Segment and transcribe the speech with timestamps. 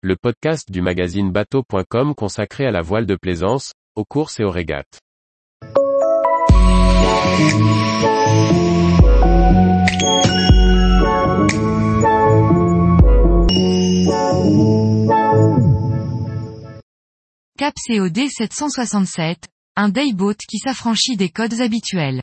[0.00, 4.50] le podcast du magazine bateau.com consacré à la voile de plaisance, aux courses et aux
[4.50, 5.00] régates.
[17.58, 22.22] Cap COD 767, un dayboat qui s'affranchit des codes habituels.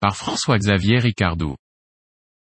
[0.00, 1.54] Par François-Xavier Ricardou.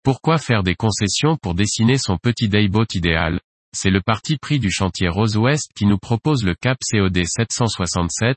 [0.05, 3.41] Pourquoi faire des concessions pour dessiner son petit dayboat idéal?
[3.75, 8.37] C'est le parti pris du chantier Rose West qui nous propose le Cap COD 767,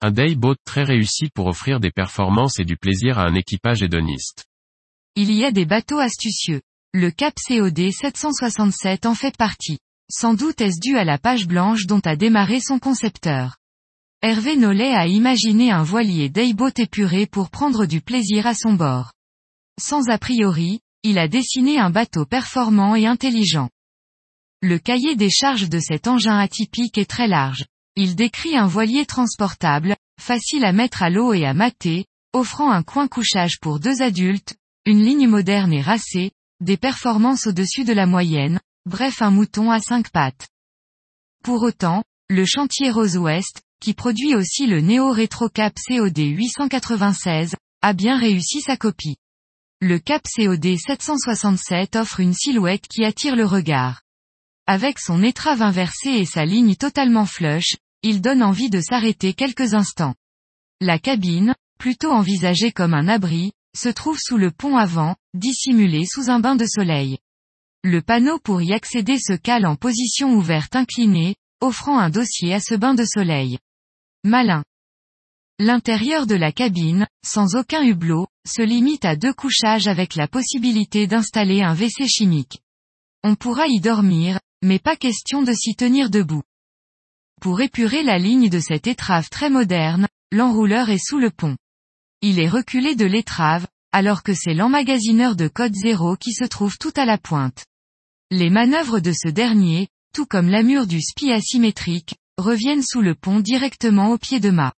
[0.00, 4.46] un dayboat très réussi pour offrir des performances et du plaisir à un équipage hédoniste.
[5.16, 6.62] Il y a des bateaux astucieux.
[6.92, 9.78] Le Cap COD 767 en fait partie.
[10.10, 13.56] Sans doute est-ce dû à la page blanche dont a démarré son concepteur.
[14.22, 19.12] Hervé Nollet a imaginé un voilier dayboat épuré pour prendre du plaisir à son bord.
[19.80, 23.70] Sans a priori, il a dessiné un bateau performant et intelligent.
[24.62, 27.64] Le cahier des charges de cet engin atypique est très large.
[27.96, 32.82] Il décrit un voilier transportable, facile à mettre à l'eau et à mater, offrant un
[32.82, 38.04] coin couchage pour deux adultes, une ligne moderne et racée, des performances au-dessus de la
[38.04, 40.48] moyenne, bref un mouton à cinq pattes.
[41.42, 47.56] Pour autant, le chantier Rose West, qui produit aussi le Neo Retro Cap COD 896,
[47.80, 49.16] a bien réussi sa copie.
[49.80, 54.02] Le Cap COD 767 offre une silhouette qui attire le regard.
[54.72, 59.74] Avec son étrave inversée et sa ligne totalement flush, il donne envie de s'arrêter quelques
[59.74, 60.14] instants.
[60.80, 66.30] La cabine, plutôt envisagée comme un abri, se trouve sous le pont avant, dissimulé sous
[66.30, 67.18] un bain de soleil.
[67.82, 72.60] Le panneau pour y accéder se cale en position ouverte inclinée, offrant un dossier à
[72.60, 73.58] ce bain de soleil.
[74.22, 74.62] Malin.
[75.58, 81.08] L'intérieur de la cabine, sans aucun hublot, se limite à deux couchages avec la possibilité
[81.08, 82.62] d'installer un WC chimique.
[83.24, 86.42] On pourra y dormir, mais pas question de s'y tenir debout.
[87.40, 91.56] Pour épurer la ligne de cette étrave très moderne, l'enrouleur est sous le pont.
[92.22, 96.76] Il est reculé de l'étrave, alors que c'est l'emmagasineur de code 0 qui se trouve
[96.78, 97.64] tout à la pointe.
[98.30, 103.40] Les manœuvres de ce dernier, tout comme l'amure du spi asymétrique, reviennent sous le pont
[103.40, 104.74] directement au pied de mât.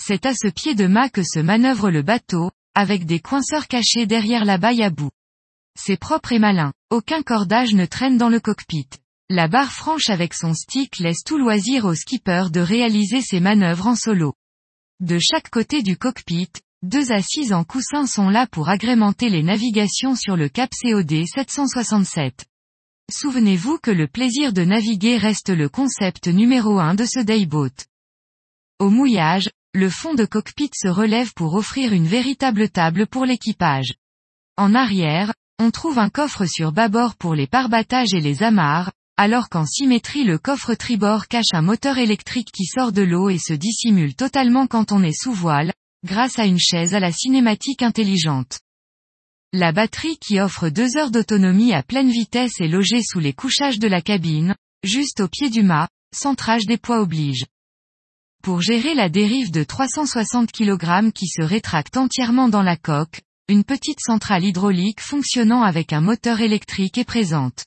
[0.00, 4.06] C'est à ce pied de mât que se manœuvre le bateau, avec des coinceurs cachés
[4.06, 5.10] derrière la baille à bout.
[5.82, 8.86] C'est propre et malin, aucun cordage ne traîne dans le cockpit.
[9.30, 13.86] La barre franche avec son stick laisse tout loisir au skipper de réaliser ses manœuvres
[13.86, 14.34] en solo.
[15.00, 16.50] De chaque côté du cockpit,
[16.82, 22.44] deux assises en coussin sont là pour agrémenter les navigations sur le Cap COD 767.
[23.10, 27.86] Souvenez-vous que le plaisir de naviguer reste le concept numéro un de ce dayboat.
[28.80, 33.94] Au mouillage, le fond de cockpit se relève pour offrir une véritable table pour l'équipage.
[34.58, 39.50] En arrière, on trouve un coffre sur bâbord pour les parbattages et les amarres, alors
[39.50, 43.52] qu'en symétrie le coffre tribord cache un moteur électrique qui sort de l'eau et se
[43.52, 48.60] dissimule totalement quand on est sous voile, grâce à une chaise à la cinématique intelligente.
[49.52, 53.78] La batterie qui offre deux heures d'autonomie à pleine vitesse est logée sous les couchages
[53.78, 57.44] de la cabine, juste au pied du mât, centrage des poids oblige
[58.42, 63.64] pour gérer la dérive de 360 kg qui se rétracte entièrement dans la coque, une
[63.64, 67.64] petite centrale hydraulique fonctionnant avec un moteur électrique est présente.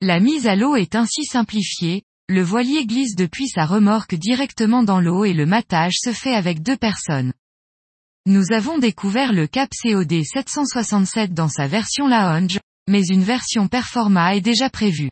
[0.00, 4.98] La mise à l'eau est ainsi simplifiée, le voilier glisse depuis sa remorque directement dans
[4.98, 7.34] l'eau et le matage se fait avec deux personnes.
[8.24, 14.36] Nous avons découvert le Cap COD 767 dans sa version lounge, mais une version Performa
[14.36, 15.10] est déjà prévue.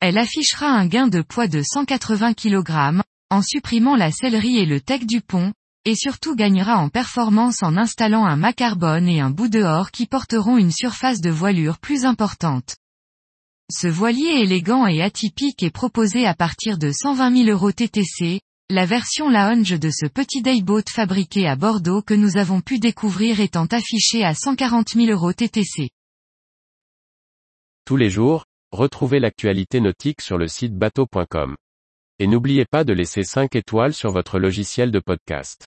[0.00, 4.80] Elle affichera un gain de poids de 180 kg, en supprimant la sellerie et le
[4.80, 5.52] tech du pont,
[5.84, 10.06] et surtout gagnera en performance en installant un mât carbone et un bout dehors qui
[10.06, 12.76] porteront une surface de voilure plus importante.
[13.72, 18.40] Ce voilier élégant et atypique est proposé à partir de 120 000 euros TTC,
[18.70, 23.40] la version lounge de ce petit dayboat fabriqué à Bordeaux que nous avons pu découvrir
[23.40, 25.90] étant affiché à 140 000 euros TTC.
[27.84, 31.56] Tous les jours, retrouvez l'actualité nautique sur le site bateau.com.
[32.18, 35.66] Et n'oubliez pas de laisser 5 étoiles sur votre logiciel de podcast.